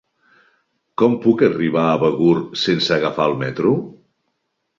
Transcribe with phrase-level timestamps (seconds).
[1.01, 3.77] Com puc arribar a Begur sense agafar el metro?